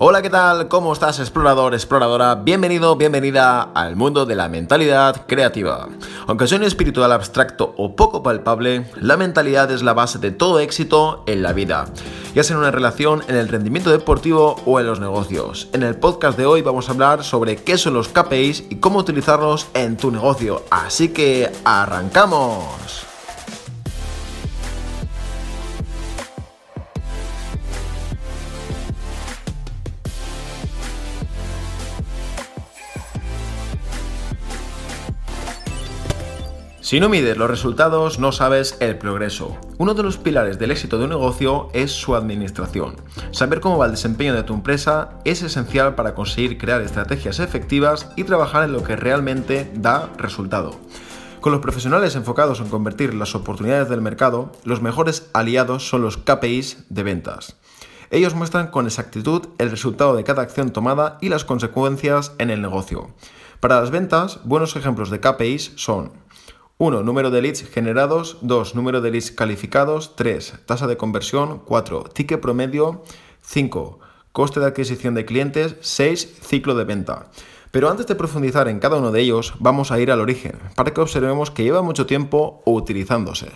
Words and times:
Hola, 0.00 0.22
¿qué 0.22 0.30
tal? 0.30 0.68
¿Cómo 0.68 0.92
estás, 0.92 1.18
explorador, 1.18 1.74
exploradora? 1.74 2.36
Bienvenido, 2.36 2.94
bienvenida 2.94 3.62
al 3.62 3.96
mundo 3.96 4.26
de 4.26 4.36
la 4.36 4.48
mentalidad 4.48 5.26
creativa. 5.26 5.88
Aunque 6.28 6.46
sea 6.46 6.58
un 6.58 6.62
espiritual 6.62 7.10
abstracto 7.10 7.74
o 7.76 7.96
poco 7.96 8.22
palpable, 8.22 8.86
la 8.94 9.16
mentalidad 9.16 9.72
es 9.72 9.82
la 9.82 9.94
base 9.94 10.20
de 10.20 10.30
todo 10.30 10.60
éxito 10.60 11.24
en 11.26 11.42
la 11.42 11.52
vida, 11.52 11.86
ya 12.32 12.44
sea 12.44 12.54
en 12.54 12.60
una 12.60 12.70
relación, 12.70 13.24
en 13.26 13.34
el 13.34 13.48
rendimiento 13.48 13.90
deportivo 13.90 14.54
o 14.66 14.78
en 14.78 14.86
los 14.86 15.00
negocios. 15.00 15.68
En 15.72 15.82
el 15.82 15.96
podcast 15.96 16.38
de 16.38 16.46
hoy 16.46 16.62
vamos 16.62 16.88
a 16.88 16.92
hablar 16.92 17.24
sobre 17.24 17.56
qué 17.56 17.76
son 17.76 17.94
los 17.94 18.06
KPIs 18.06 18.66
y 18.70 18.76
cómo 18.76 19.00
utilizarlos 19.00 19.66
en 19.74 19.96
tu 19.96 20.12
negocio. 20.12 20.62
Así 20.70 21.08
que, 21.08 21.50
¡arrancamos! 21.64 23.07
Si 36.88 37.00
no 37.00 37.10
mides 37.10 37.36
los 37.36 37.50
resultados, 37.50 38.18
no 38.18 38.32
sabes 38.32 38.78
el 38.80 38.96
progreso. 38.96 39.58
Uno 39.76 39.92
de 39.92 40.02
los 40.02 40.16
pilares 40.16 40.58
del 40.58 40.70
éxito 40.70 40.96
de 40.96 41.04
un 41.04 41.10
negocio 41.10 41.68
es 41.74 41.92
su 41.92 42.14
administración. 42.14 42.96
Saber 43.30 43.60
cómo 43.60 43.76
va 43.76 43.84
el 43.84 43.90
desempeño 43.90 44.32
de 44.32 44.42
tu 44.42 44.54
empresa 44.54 45.10
es 45.26 45.42
esencial 45.42 45.96
para 45.96 46.14
conseguir 46.14 46.56
crear 46.56 46.80
estrategias 46.80 47.40
efectivas 47.40 48.10
y 48.16 48.24
trabajar 48.24 48.64
en 48.64 48.72
lo 48.72 48.84
que 48.84 48.96
realmente 48.96 49.70
da 49.74 50.08
resultado. 50.16 50.76
Con 51.42 51.52
los 51.52 51.60
profesionales 51.60 52.16
enfocados 52.16 52.58
en 52.60 52.70
convertir 52.70 53.12
las 53.12 53.34
oportunidades 53.34 53.90
del 53.90 54.00
mercado, 54.00 54.52
los 54.64 54.80
mejores 54.80 55.28
aliados 55.34 55.86
son 55.86 56.00
los 56.00 56.16
KPIs 56.16 56.86
de 56.88 57.02
ventas. 57.02 57.56
Ellos 58.10 58.34
muestran 58.34 58.68
con 58.68 58.86
exactitud 58.86 59.48
el 59.58 59.70
resultado 59.70 60.16
de 60.16 60.24
cada 60.24 60.40
acción 60.40 60.70
tomada 60.70 61.18
y 61.20 61.28
las 61.28 61.44
consecuencias 61.44 62.32
en 62.38 62.48
el 62.48 62.62
negocio. 62.62 63.10
Para 63.60 63.80
las 63.80 63.90
ventas, 63.90 64.40
buenos 64.44 64.74
ejemplos 64.76 65.10
de 65.10 65.20
KPIs 65.20 65.72
son 65.74 66.12
1. 66.80 67.02
Número 67.02 67.32
de 67.32 67.42
leads 67.42 67.68
generados. 67.68 68.38
2. 68.42 68.76
Número 68.76 69.00
de 69.00 69.10
leads 69.10 69.32
calificados. 69.32 70.14
3. 70.14 70.60
Tasa 70.64 70.86
de 70.86 70.96
conversión. 70.96 71.60
4. 71.64 72.04
Ticket 72.14 72.40
promedio. 72.40 73.02
5. 73.42 73.98
Coste 74.30 74.60
de 74.60 74.66
adquisición 74.66 75.14
de 75.14 75.24
clientes. 75.24 75.74
6. 75.80 76.38
Ciclo 76.40 76.76
de 76.76 76.84
venta. 76.84 77.30
Pero 77.72 77.90
antes 77.90 78.06
de 78.06 78.14
profundizar 78.14 78.68
en 78.68 78.78
cada 78.78 78.96
uno 78.96 79.10
de 79.10 79.20
ellos, 79.20 79.54
vamos 79.58 79.90
a 79.90 79.98
ir 79.98 80.12
al 80.12 80.20
origen, 80.20 80.56
para 80.76 80.94
que 80.94 81.00
observemos 81.00 81.50
que 81.50 81.64
lleva 81.64 81.82
mucho 81.82 82.06
tiempo 82.06 82.62
utilizándose. 82.64 83.50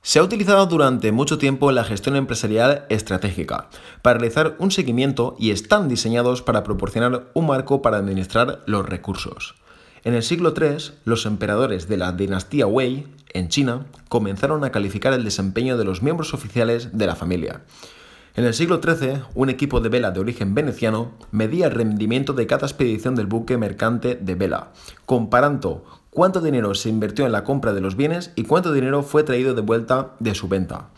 Se 0.00 0.18
ha 0.18 0.22
utilizado 0.22 0.64
durante 0.66 1.12
mucho 1.12 1.38
tiempo 1.38 1.70
en 1.70 1.74
la 1.74 1.84
gestión 1.84 2.14
empresarial 2.14 2.86
estratégica, 2.88 3.68
para 4.00 4.18
realizar 4.18 4.54
un 4.58 4.70
seguimiento 4.70 5.34
y 5.38 5.50
están 5.50 5.88
diseñados 5.88 6.40
para 6.40 6.62
proporcionar 6.62 7.30
un 7.34 7.46
marco 7.46 7.82
para 7.82 7.98
administrar 7.98 8.62
los 8.66 8.86
recursos. 8.86 9.56
En 10.04 10.12
el 10.12 10.22
siglo 10.22 10.52
III, 10.54 10.92
los 11.06 11.24
emperadores 11.24 11.88
de 11.88 11.96
la 11.96 12.12
dinastía 12.12 12.66
Wei, 12.66 13.06
en 13.32 13.48
China, 13.48 13.86
comenzaron 14.10 14.62
a 14.62 14.70
calificar 14.70 15.14
el 15.14 15.24
desempeño 15.24 15.78
de 15.78 15.86
los 15.86 16.02
miembros 16.02 16.34
oficiales 16.34 16.90
de 16.92 17.06
la 17.06 17.16
familia. 17.16 17.62
En 18.36 18.44
el 18.44 18.52
siglo 18.52 18.82
XIII, 18.82 19.22
un 19.34 19.48
equipo 19.48 19.80
de 19.80 19.88
vela 19.88 20.10
de 20.10 20.20
origen 20.20 20.54
veneciano 20.54 21.12
medía 21.30 21.68
el 21.68 21.72
rendimiento 21.72 22.34
de 22.34 22.46
cada 22.46 22.66
expedición 22.66 23.14
del 23.14 23.28
buque 23.28 23.56
mercante 23.56 24.14
de 24.16 24.34
vela, 24.34 24.72
comparando 25.06 25.86
cuánto 26.10 26.42
dinero 26.42 26.74
se 26.74 26.90
invirtió 26.90 27.24
en 27.24 27.32
la 27.32 27.44
compra 27.44 27.72
de 27.72 27.80
los 27.80 27.96
bienes 27.96 28.30
y 28.36 28.42
cuánto 28.42 28.74
dinero 28.74 29.04
fue 29.04 29.22
traído 29.22 29.54
de 29.54 29.62
vuelta 29.62 30.16
de 30.20 30.34
su 30.34 30.48
venta. 30.48 30.90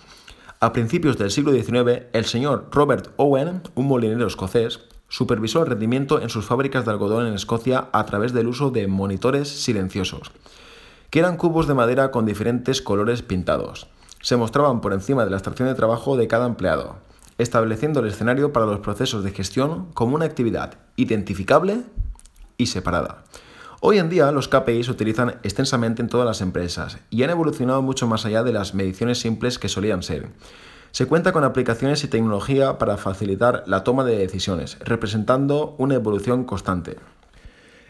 A 0.59 0.73
principios 0.73 1.17
del 1.17 1.31
siglo 1.31 1.53
XIX, 1.53 2.07
el 2.13 2.25
señor 2.25 2.71
Robert 2.73 3.11
Owen, 3.19 3.63
un 3.77 3.87
molinero 3.87 4.27
escocés, 4.27 4.81
Supervisó 5.09 5.61
el 5.61 5.69
rendimiento 5.69 6.21
en 6.21 6.29
sus 6.29 6.47
fábricas 6.47 6.85
de 6.85 6.91
algodón 6.91 7.27
en 7.27 7.35
Escocia 7.35 7.89
a 7.93 8.07
través 8.07 8.33
del 8.33 8.49
uso 8.49 8.71
de 8.71 8.87
monitores 8.87 9.49
silenciosos, 9.49 10.33
que 11.11 11.21
eran 11.21 11.37
cubos 11.37 11.67
de 11.67 11.75
madera 11.75 12.11
con 12.11 12.27
diferentes 12.27 12.83
colores 12.83 13.23
pintados. 13.23 13.87
Se 14.21 14.37
mostraban 14.37 14.81
por 14.81 14.93
encima 14.93 15.25
de 15.25 15.31
la 15.31 15.37
estación 15.37 15.69
de 15.69 15.75
trabajo 15.75 16.17
de 16.17 16.27
cada 16.27 16.47
empleado, 16.47 16.97
estableciendo 17.39 18.01
el 18.01 18.07
escenario 18.07 18.53
para 18.53 18.67
los 18.67 18.81
procesos 18.81 19.23
de 19.23 19.31
gestión 19.31 19.93
como 19.93 20.17
una 20.17 20.25
actividad 20.25 20.75
identificable 20.97 21.83
y 22.57 22.67
separada. 22.67 23.25
Hoy 23.81 23.99
en 23.99 24.09
día 24.09 24.33
los 24.33 24.49
KPI 24.49 24.85
se 24.85 24.91
utilizan 24.91 25.39
extensamente 25.43 26.01
en 26.01 26.09
todas 26.09 26.27
las 26.27 26.41
empresas 26.41 26.99
y 27.11 27.23
han 27.23 27.31
evolucionado 27.31 27.83
mucho 27.83 28.07
más 28.07 28.25
allá 28.25 28.43
de 28.43 28.53
las 28.53 28.75
mediciones 28.75 29.19
simples 29.19 29.59
que 29.59 29.69
solían 29.69 30.03
ser. 30.03 30.31
Se 30.97 31.05
cuenta 31.05 31.33
con 31.33 31.45
aplicaciones 31.45 32.03
y 32.05 32.09
tecnología 32.09 32.79
para 32.79 32.97
facilitar 32.97 33.65
la 33.67 33.85
toma 33.85 34.03
de 34.03 34.17
decisiones, 34.17 34.79
representando 34.79 35.75
una 35.77 35.97
evolución 35.97 36.45
constante. 36.45 36.97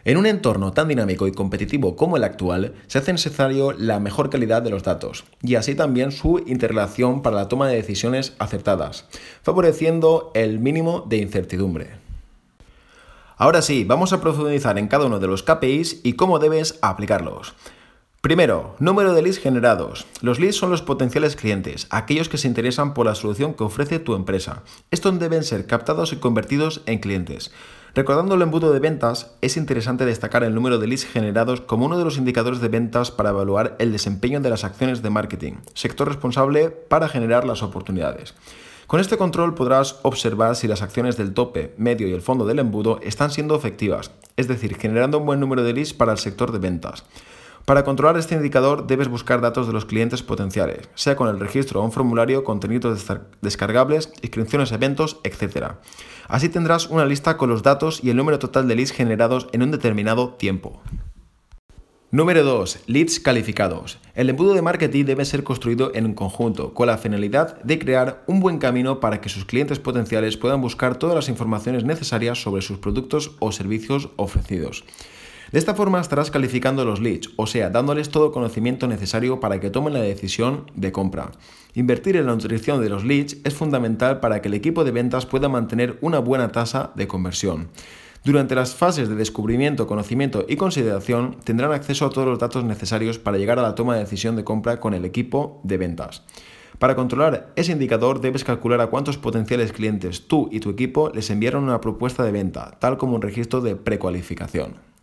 En 0.04 0.16
un 0.16 0.26
entorno 0.26 0.72
tan 0.72 0.88
dinámico 0.88 1.28
y 1.28 1.30
competitivo 1.30 1.94
como 1.94 2.16
el 2.16 2.24
actual, 2.24 2.74
se 2.88 2.98
hace 2.98 3.12
necesario 3.12 3.70
la 3.70 4.00
mejor 4.00 4.28
calidad 4.28 4.60
de 4.60 4.70
los 4.70 4.82
datos 4.82 5.22
y 5.40 5.54
así 5.54 5.76
también 5.76 6.10
su 6.10 6.42
interrelación 6.48 7.22
para 7.22 7.36
la 7.36 7.46
toma 7.46 7.68
de 7.68 7.76
decisiones 7.76 8.34
acertadas, 8.40 9.04
favoreciendo 9.40 10.32
el 10.34 10.58
mínimo 10.58 11.04
de 11.08 11.18
incertidumbre. 11.18 11.90
Ahora 13.36 13.62
sí, 13.62 13.84
vamos 13.84 14.12
a 14.12 14.20
profundizar 14.20 14.80
en 14.80 14.88
cada 14.88 15.06
uno 15.06 15.20
de 15.20 15.28
los 15.28 15.44
KPIs 15.44 16.00
y 16.02 16.14
cómo 16.14 16.40
debes 16.40 16.80
aplicarlos. 16.82 17.54
Primero, 18.26 18.74
número 18.80 19.14
de 19.14 19.22
leads 19.22 19.38
generados. 19.38 20.04
Los 20.20 20.40
leads 20.40 20.56
son 20.56 20.72
los 20.72 20.82
potenciales 20.82 21.36
clientes, 21.36 21.86
aquellos 21.90 22.28
que 22.28 22.38
se 22.38 22.48
interesan 22.48 22.92
por 22.92 23.06
la 23.06 23.14
solución 23.14 23.54
que 23.54 23.62
ofrece 23.62 24.00
tu 24.00 24.16
empresa. 24.16 24.64
Estos 24.90 25.16
deben 25.20 25.44
ser 25.44 25.68
captados 25.68 26.12
y 26.12 26.16
convertidos 26.16 26.82
en 26.86 26.98
clientes. 26.98 27.52
Recordando 27.94 28.34
el 28.34 28.42
embudo 28.42 28.72
de 28.72 28.80
ventas, 28.80 29.36
es 29.42 29.56
interesante 29.56 30.04
destacar 30.04 30.42
el 30.42 30.56
número 30.56 30.78
de 30.78 30.88
leads 30.88 31.04
generados 31.04 31.60
como 31.60 31.86
uno 31.86 31.98
de 31.98 32.04
los 32.04 32.18
indicadores 32.18 32.60
de 32.60 32.66
ventas 32.66 33.12
para 33.12 33.30
evaluar 33.30 33.76
el 33.78 33.92
desempeño 33.92 34.40
de 34.40 34.50
las 34.50 34.64
acciones 34.64 35.02
de 35.02 35.10
marketing, 35.10 35.58
sector 35.74 36.08
responsable 36.08 36.70
para 36.70 37.08
generar 37.08 37.46
las 37.46 37.62
oportunidades. 37.62 38.34
Con 38.88 38.98
este 38.98 39.16
control 39.16 39.54
podrás 39.54 40.00
observar 40.02 40.56
si 40.56 40.66
las 40.66 40.82
acciones 40.82 41.16
del 41.16 41.32
tope, 41.32 41.74
medio 41.76 42.08
y 42.08 42.12
el 42.12 42.22
fondo 42.22 42.44
del 42.44 42.58
embudo 42.58 42.98
están 43.04 43.30
siendo 43.30 43.54
efectivas, 43.54 44.10
es 44.36 44.48
decir, 44.48 44.76
generando 44.76 45.18
un 45.18 45.26
buen 45.26 45.38
número 45.38 45.62
de 45.62 45.74
leads 45.74 45.94
para 45.94 46.10
el 46.10 46.18
sector 46.18 46.50
de 46.50 46.58
ventas. 46.58 47.04
Para 47.66 47.82
controlar 47.82 48.16
este 48.16 48.36
indicador 48.36 48.86
debes 48.86 49.08
buscar 49.08 49.40
datos 49.40 49.66
de 49.66 49.72
los 49.72 49.86
clientes 49.86 50.22
potenciales, 50.22 50.88
sea 50.94 51.16
con 51.16 51.28
el 51.28 51.40
registro 51.40 51.80
o 51.80 51.84
un 51.84 51.90
formulario, 51.90 52.44
contenidos 52.44 53.04
descargables, 53.42 54.12
inscripciones 54.22 54.70
a 54.70 54.76
eventos, 54.76 55.18
etc. 55.24 55.72
Así 56.28 56.48
tendrás 56.48 56.86
una 56.86 57.04
lista 57.04 57.36
con 57.36 57.50
los 57.50 57.64
datos 57.64 58.04
y 58.04 58.10
el 58.10 58.16
número 58.16 58.38
total 58.38 58.68
de 58.68 58.76
leads 58.76 58.92
generados 58.92 59.48
en 59.50 59.64
un 59.64 59.72
determinado 59.72 60.34
tiempo. 60.34 60.80
Número 62.12 62.44
2. 62.44 62.84
Leads 62.86 63.18
calificados. 63.18 63.98
El 64.14 64.30
embudo 64.30 64.54
de 64.54 64.62
marketing 64.62 65.04
debe 65.04 65.24
ser 65.24 65.42
construido 65.42 65.90
en 65.92 66.06
un 66.06 66.14
conjunto, 66.14 66.72
con 66.72 66.86
la 66.86 66.98
finalidad 66.98 67.60
de 67.64 67.80
crear 67.80 68.22
un 68.28 68.38
buen 68.38 68.58
camino 68.58 69.00
para 69.00 69.20
que 69.20 69.28
sus 69.28 69.44
clientes 69.44 69.80
potenciales 69.80 70.36
puedan 70.36 70.60
buscar 70.60 71.00
todas 71.00 71.16
las 71.16 71.28
informaciones 71.28 71.82
necesarias 71.82 72.40
sobre 72.40 72.62
sus 72.62 72.78
productos 72.78 73.32
o 73.40 73.50
servicios 73.50 74.10
ofrecidos. 74.14 74.84
De 75.52 75.60
esta 75.60 75.74
forma 75.74 76.00
estarás 76.00 76.32
calificando 76.32 76.84
los 76.84 77.00
leads, 77.00 77.30
o 77.36 77.46
sea, 77.46 77.70
dándoles 77.70 78.10
todo 78.10 78.32
conocimiento 78.32 78.88
necesario 78.88 79.38
para 79.38 79.60
que 79.60 79.70
tomen 79.70 79.94
la 79.94 80.00
decisión 80.00 80.70
de 80.74 80.90
compra. 80.90 81.30
Invertir 81.74 82.16
en 82.16 82.26
la 82.26 82.32
nutrición 82.32 82.80
de 82.82 82.88
los 82.88 83.04
leads 83.04 83.36
es 83.44 83.54
fundamental 83.54 84.18
para 84.18 84.42
que 84.42 84.48
el 84.48 84.54
equipo 84.54 84.82
de 84.82 84.90
ventas 84.90 85.24
pueda 85.24 85.48
mantener 85.48 85.98
una 86.00 86.18
buena 86.18 86.50
tasa 86.50 86.90
de 86.96 87.06
conversión. 87.06 87.68
Durante 88.24 88.56
las 88.56 88.74
fases 88.74 89.08
de 89.08 89.14
descubrimiento, 89.14 89.86
conocimiento 89.86 90.44
y 90.48 90.56
consideración 90.56 91.36
tendrán 91.44 91.70
acceso 91.70 92.06
a 92.06 92.10
todos 92.10 92.26
los 92.26 92.40
datos 92.40 92.64
necesarios 92.64 93.20
para 93.20 93.38
llegar 93.38 93.60
a 93.60 93.62
la 93.62 93.76
toma 93.76 93.94
de 93.94 94.00
decisión 94.00 94.34
de 94.34 94.42
compra 94.42 94.80
con 94.80 94.94
el 94.94 95.04
equipo 95.04 95.60
de 95.62 95.76
ventas. 95.76 96.24
Para 96.80 96.96
controlar 96.96 97.52
ese 97.54 97.70
indicador 97.70 98.20
debes 98.20 98.42
calcular 98.42 98.80
a 98.80 98.88
cuántos 98.88 99.16
potenciales 99.16 99.72
clientes 99.72 100.26
tú 100.26 100.48
y 100.50 100.58
tu 100.58 100.70
equipo 100.70 101.12
les 101.14 101.30
enviaron 101.30 101.62
una 101.62 101.80
propuesta 101.80 102.24
de 102.24 102.32
venta, 102.32 102.76
tal 102.80 102.98
como 102.98 103.14
un 103.14 103.22
registro 103.22 103.60
de 103.60 103.76
precualificación. 103.76 104.95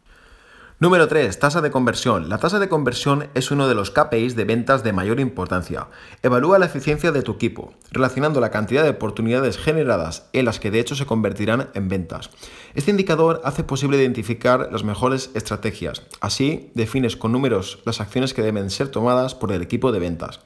Número 0.79 1.07
3. 1.07 1.37
Tasa 1.37 1.61
de 1.61 1.69
conversión. 1.69 2.29
La 2.29 2.39
tasa 2.39 2.57
de 2.57 2.67
conversión 2.67 3.29
es 3.35 3.51
uno 3.51 3.67
de 3.67 3.75
los 3.75 3.91
KPIs 3.91 4.35
de 4.35 4.43
ventas 4.43 4.83
de 4.83 4.91
mayor 4.91 5.19
importancia. 5.19 5.87
Evalúa 6.23 6.57
la 6.57 6.65
eficiencia 6.65 7.11
de 7.11 7.21
tu 7.21 7.33
equipo, 7.33 7.73
relacionando 7.91 8.41
la 8.41 8.49
cantidad 8.49 8.83
de 8.83 8.89
oportunidades 8.89 9.59
generadas 9.59 10.29
en 10.33 10.45
las 10.45 10.59
que 10.59 10.71
de 10.71 10.79
hecho 10.79 10.95
se 10.95 11.05
convertirán 11.05 11.69
en 11.75 11.89
ventas. 11.89 12.31
Este 12.73 12.89
indicador 12.89 13.39
hace 13.45 13.63
posible 13.63 13.97
identificar 13.97 14.69
las 14.71 14.83
mejores 14.83 15.29
estrategias. 15.35 16.01
Así, 16.21 16.71
defines 16.73 17.17
con 17.17 17.31
números 17.31 17.79
las 17.85 18.01
acciones 18.01 18.33
que 18.33 18.41
deben 18.41 18.71
ser 18.71 18.89
tomadas 18.89 19.35
por 19.35 19.51
el 19.51 19.61
equipo 19.61 19.91
de 19.91 19.99
ventas. 19.99 20.39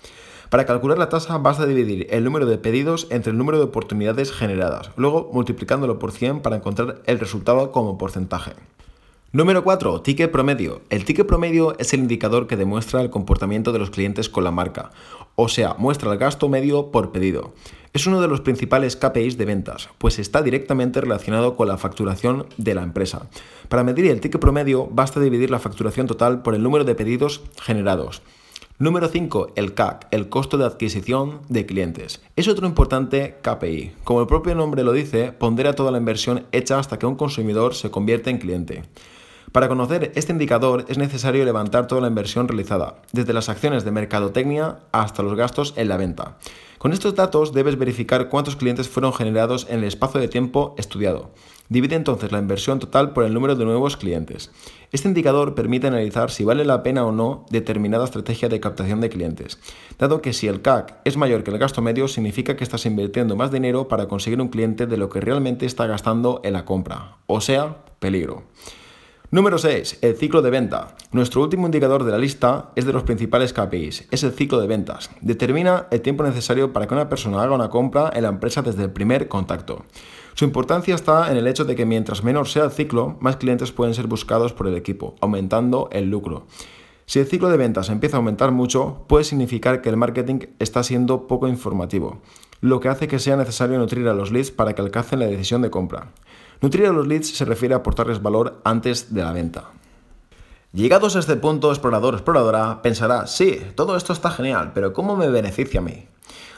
Para 0.49 0.65
calcular 0.65 0.97
la 0.97 1.09
tasa 1.09 1.37
basta 1.37 1.65
dividir 1.65 2.07
el 2.09 2.25
número 2.25 2.45
de 2.45 2.57
pedidos 2.57 3.07
entre 3.11 3.31
el 3.31 3.37
número 3.37 3.59
de 3.59 3.65
oportunidades 3.65 4.33
generadas, 4.33 4.91
luego 4.97 5.29
multiplicándolo 5.33 5.99
por 5.99 6.11
100 6.11 6.41
para 6.41 6.57
encontrar 6.57 7.01
el 7.05 7.19
resultado 7.19 7.71
como 7.71 7.97
porcentaje. 7.97 8.53
Número 9.33 9.61
4. 9.61 10.03
Ticket 10.03 10.31
promedio. 10.31 10.83
El 10.89 11.03
ticket 11.03 11.27
promedio 11.27 11.77
es 11.79 11.93
el 11.93 11.99
indicador 11.99 12.47
que 12.47 12.55
demuestra 12.55 13.01
el 13.01 13.09
comportamiento 13.09 13.73
de 13.73 13.79
los 13.79 13.89
clientes 13.89 14.29
con 14.29 14.45
la 14.45 14.51
marca, 14.51 14.91
o 15.35 15.49
sea, 15.49 15.75
muestra 15.77 16.13
el 16.13 16.17
gasto 16.17 16.47
medio 16.47 16.91
por 16.91 17.11
pedido. 17.11 17.53
Es 17.91 18.07
uno 18.07 18.21
de 18.21 18.29
los 18.29 18.39
principales 18.39 18.95
KPIs 18.95 19.37
de 19.37 19.43
ventas, 19.43 19.89
pues 19.97 20.17
está 20.17 20.41
directamente 20.41 21.01
relacionado 21.01 21.57
con 21.57 21.67
la 21.67 21.77
facturación 21.77 22.45
de 22.55 22.73
la 22.73 22.83
empresa. 22.83 23.27
Para 23.67 23.83
medir 23.83 24.05
el 24.05 24.21
ticket 24.21 24.39
promedio 24.39 24.87
basta 24.89 25.19
dividir 25.19 25.51
la 25.51 25.59
facturación 25.59 26.07
total 26.07 26.41
por 26.41 26.55
el 26.55 26.63
número 26.63 26.85
de 26.85 26.95
pedidos 26.95 27.41
generados. 27.61 28.21
Número 28.79 29.07
5. 29.07 29.53
El 29.55 29.73
CAC, 29.73 30.07
el 30.11 30.29
costo 30.29 30.59
de 30.59 30.65
adquisición 30.65 31.41
de 31.49 31.65
clientes. 31.65 32.21
Es 32.35 32.47
otro 32.47 32.67
importante 32.67 33.39
KPI. 33.41 33.93
Como 34.03 34.21
el 34.21 34.27
propio 34.27 34.53
nombre 34.53 34.83
lo 34.83 34.93
dice, 34.93 35.31
pondera 35.31 35.73
toda 35.73 35.89
la 35.89 35.97
inversión 35.97 36.45
hecha 36.51 36.77
hasta 36.77 36.99
que 36.99 37.07
un 37.07 37.15
consumidor 37.15 37.73
se 37.73 37.89
convierte 37.89 38.29
en 38.29 38.37
cliente. 38.37 38.83
Para 39.51 39.67
conocer 39.67 40.11
este 40.13 40.31
indicador 40.31 40.85
es 40.89 40.99
necesario 40.99 41.43
levantar 41.43 41.87
toda 41.87 42.01
la 42.01 42.07
inversión 42.09 42.47
realizada, 42.47 43.01
desde 43.13 43.33
las 43.33 43.49
acciones 43.49 43.83
de 43.83 43.89
mercadotecnia 43.89 44.77
hasta 44.91 45.23
los 45.23 45.33
gastos 45.33 45.73
en 45.75 45.87
la 45.87 45.97
venta. 45.97 46.37
Con 46.77 46.93
estos 46.93 47.15
datos 47.15 47.53
debes 47.53 47.79
verificar 47.79 48.29
cuántos 48.29 48.57
clientes 48.57 48.87
fueron 48.87 49.11
generados 49.11 49.65
en 49.71 49.79
el 49.79 49.85
espacio 49.85 50.21
de 50.21 50.27
tiempo 50.27 50.75
estudiado. 50.77 51.31
Divide 51.69 51.95
entonces 51.95 52.31
la 52.31 52.39
inversión 52.39 52.79
total 52.79 53.11
por 53.11 53.25
el 53.25 53.33
número 53.33 53.55
de 53.55 53.65
nuevos 53.65 53.97
clientes. 53.97 54.51
Este 54.91 55.07
indicador 55.07 55.53
permite 55.53 55.87
analizar 55.87 56.31
si 56.31 56.45
vale 56.45 56.63
la 56.63 56.81
pena 56.81 57.05
o 57.05 57.11
no 57.11 57.45
determinada 57.49 58.05
estrategia 58.05 58.47
de 58.47 58.59
captación 58.61 59.01
de 59.01 59.09
clientes, 59.09 59.59
dado 59.99 60.21
que 60.21 60.31
si 60.31 60.47
el 60.47 60.61
CAC 60.61 60.95
es 61.03 61.17
mayor 61.17 61.43
que 61.43 61.51
el 61.51 61.57
gasto 61.57 61.81
medio 61.81 62.07
significa 62.07 62.55
que 62.55 62.63
estás 62.63 62.85
invirtiendo 62.85 63.35
más 63.35 63.51
dinero 63.51 63.87
para 63.87 64.07
conseguir 64.07 64.39
un 64.39 64.47
cliente 64.47 64.87
de 64.87 64.97
lo 64.97 65.09
que 65.09 65.19
realmente 65.19 65.65
está 65.65 65.87
gastando 65.87 66.39
en 66.43 66.53
la 66.53 66.63
compra, 66.63 67.17
o 67.27 67.41
sea, 67.41 67.83
peligro. 67.99 68.43
Número 69.29 69.57
6. 69.57 69.99
El 70.03 70.15
ciclo 70.15 70.41
de 70.41 70.49
venta. 70.49 70.95
Nuestro 71.11 71.41
último 71.41 71.65
indicador 71.65 72.05
de 72.05 72.13
la 72.13 72.17
lista 72.17 72.71
es 72.77 72.85
de 72.85 72.93
los 72.93 73.03
principales 73.03 73.51
KPIs, 73.51 74.07
es 74.09 74.23
el 74.23 74.31
ciclo 74.31 74.61
de 74.61 74.67
ventas. 74.67 75.09
Determina 75.19 75.87
el 75.91 75.99
tiempo 75.99 76.23
necesario 76.23 76.71
para 76.71 76.87
que 76.87 76.93
una 76.93 77.09
persona 77.09 77.43
haga 77.43 77.53
una 77.53 77.69
compra 77.69 78.09
en 78.13 78.23
la 78.23 78.29
empresa 78.29 78.61
desde 78.61 78.83
el 78.83 78.91
primer 78.91 79.27
contacto. 79.27 79.83
Su 80.37 80.45
importancia 80.45 80.93
está 80.93 81.31
en 81.31 81.37
el 81.37 81.47
hecho 81.47 81.65
de 81.65 81.75
que 81.75 81.87
mientras 81.87 82.23
menor 82.23 82.47
sea 82.47 82.65
el 82.65 82.69
ciclo, 82.69 83.17
más 83.21 83.37
clientes 83.37 83.71
pueden 83.71 83.95
ser 83.95 84.05
buscados 84.05 84.53
por 84.53 84.67
el 84.67 84.75
equipo, 84.75 85.15
aumentando 85.19 85.89
el 85.91 86.11
lucro. 86.11 86.45
Si 87.07 87.17
el 87.17 87.25
ciclo 87.25 87.49
de 87.49 87.57
ventas 87.57 87.89
empieza 87.89 88.17
a 88.17 88.19
aumentar 88.19 88.51
mucho, 88.51 89.03
puede 89.07 89.23
significar 89.23 89.81
que 89.81 89.89
el 89.89 89.97
marketing 89.97 90.41
está 90.59 90.83
siendo 90.83 91.25
poco 91.25 91.47
informativo, 91.47 92.21
lo 92.61 92.79
que 92.79 92.87
hace 92.87 93.07
que 93.07 93.17
sea 93.17 93.35
necesario 93.35 93.79
nutrir 93.79 94.07
a 94.07 94.13
los 94.13 94.31
leads 94.31 94.51
para 94.51 94.75
que 94.75 94.83
alcancen 94.83 95.21
la 95.21 95.25
decisión 95.25 95.63
de 95.63 95.71
compra. 95.71 96.11
Nutrir 96.61 96.85
a 96.85 96.93
los 96.93 97.07
leads 97.07 97.35
se 97.35 97.43
refiere 97.43 97.73
a 97.73 97.77
aportarles 97.77 98.21
valor 98.21 98.61
antes 98.63 99.15
de 99.15 99.23
la 99.23 99.31
venta. 99.31 99.71
Llegados 100.71 101.15
a 101.15 101.19
este 101.19 101.37
punto, 101.37 101.71
explorador 101.71 102.13
exploradora 102.13 102.83
pensará, 102.83 103.25
sí, 103.25 103.59
todo 103.73 103.97
esto 103.97 104.13
está 104.13 104.29
genial, 104.29 104.73
pero 104.75 104.93
¿cómo 104.93 105.15
me 105.15 105.29
beneficia 105.29 105.79
a 105.79 105.83
mí? 105.83 106.05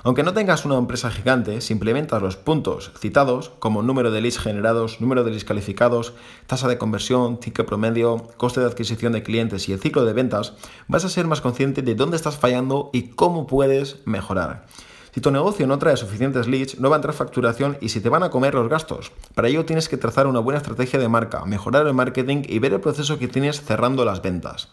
Aunque 0.03 0.23
no 0.23 0.33
tengas 0.33 0.65
una 0.65 0.77
empresa 0.77 1.11
gigante, 1.11 1.59
si 1.61 1.73
implementas 1.73 2.21
los 2.21 2.37
puntos 2.37 2.91
citados, 2.97 3.51
como 3.59 3.83
número 3.83 4.11
de 4.11 4.21
leads 4.21 4.39
generados, 4.39 5.01
número 5.01 5.23
de 5.23 5.31
leads 5.31 5.43
calificados, 5.43 6.13
tasa 6.47 6.67
de 6.67 6.77
conversión, 6.77 7.39
ticket 7.39 7.65
promedio, 7.65 8.27
coste 8.37 8.61
de 8.61 8.67
adquisición 8.67 9.11
de 9.11 9.23
clientes 9.23 9.67
y 9.67 9.73
el 9.73 9.79
ciclo 9.79 10.05
de 10.05 10.13
ventas, 10.13 10.53
vas 10.87 11.03
a 11.03 11.09
ser 11.09 11.27
más 11.27 11.41
consciente 11.41 11.81
de 11.81 11.95
dónde 11.95 12.17
estás 12.17 12.37
fallando 12.37 12.89
y 12.93 13.09
cómo 13.09 13.45
puedes 13.45 13.97
mejorar. 14.05 14.67
Si 15.13 15.21
tu 15.21 15.31
negocio 15.31 15.65
no 15.65 15.79
trae 15.79 15.97
suficientes 15.97 16.47
leads, 16.47 16.79
no 16.79 16.89
va 16.89 16.95
a 16.95 16.99
entrar 16.99 17.13
facturación 17.15 17.77
y 17.81 17.89
si 17.89 17.99
te 17.99 18.09
van 18.09 18.23
a 18.23 18.29
comer 18.29 18.53
los 18.53 18.69
gastos. 18.69 19.11
Para 19.33 19.47
ello 19.47 19.65
tienes 19.65 19.89
que 19.89 19.97
trazar 19.97 20.27
una 20.27 20.39
buena 20.39 20.59
estrategia 20.59 20.99
de 20.99 21.09
marca, 21.09 21.43
mejorar 21.45 21.87
el 21.87 21.93
marketing 21.93 22.43
y 22.47 22.59
ver 22.59 22.73
el 22.73 22.79
proceso 22.79 23.17
que 23.17 23.27
tienes 23.27 23.61
cerrando 23.61 24.05
las 24.05 24.21
ventas. 24.21 24.69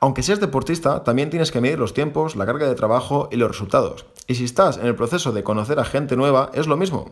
Aunque 0.00 0.22
seas 0.22 0.40
deportista, 0.40 1.04
también 1.04 1.28
tienes 1.28 1.50
que 1.50 1.60
medir 1.60 1.78
los 1.78 1.92
tiempos, 1.92 2.34
la 2.36 2.46
carga 2.46 2.66
de 2.66 2.74
trabajo 2.74 3.28
y 3.30 3.36
los 3.36 3.48
resultados. 3.50 4.06
Y 4.28 4.36
si 4.36 4.44
estás 4.44 4.76
en 4.76 4.86
el 4.86 4.94
proceso 4.94 5.32
de 5.32 5.42
conocer 5.42 5.80
a 5.80 5.84
gente 5.84 6.14
nueva, 6.14 6.50
es 6.54 6.66
lo 6.66 6.76
mismo. 6.76 7.10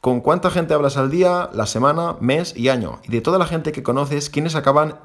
Con 0.00 0.20
cuánta 0.20 0.50
gente 0.50 0.74
hablas 0.74 0.96
al 0.96 1.10
día, 1.10 1.50
la 1.52 1.66
semana, 1.66 2.16
mes 2.18 2.54
y 2.56 2.70
año. 2.70 3.00
Y 3.04 3.12
de 3.12 3.20
toda 3.20 3.38
la 3.38 3.46
gente 3.46 3.72
que 3.72 3.82
conoces, 3.82 4.30
quiénes 4.30 4.56
acaban 4.56 4.98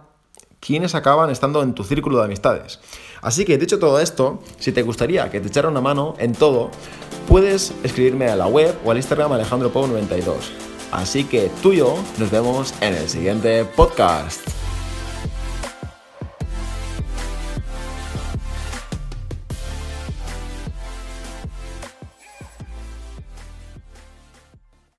quienes 0.62 0.94
acaban 0.96 1.32
estando 1.32 1.64
en 1.64 1.74
tu 1.74 1.84
círculo 1.84 2.20
de 2.20 2.26
amistades. 2.26 2.80
Así 3.22 3.46
que 3.46 3.58
dicho 3.58 3.80
todo 3.80 4.00
esto, 4.00 4.40
si 4.60 4.72
te 4.72 4.84
gustaría 4.84 5.30
que 5.30 5.42
te 5.42 5.48
echara 5.48 5.68
una 5.68 5.82
mano 5.82 6.14
en 6.20 6.34
todo, 6.34 6.70
puedes 7.28 7.74
escribirme 7.84 8.30
a 8.30 8.36
la 8.36 8.46
web 8.46 8.78
o 8.86 8.92
al 8.92 8.98
Instagram 8.98 9.32
alejandropau92. 9.32 10.36
Así 10.92 11.24
que 11.24 11.50
tú 11.64 11.74
y 11.74 11.78
yo 11.78 11.96
nos 12.20 12.30
vemos 12.30 12.76
en 12.80 12.94
el 12.94 13.10
siguiente 13.10 13.66
podcast. 13.66 14.51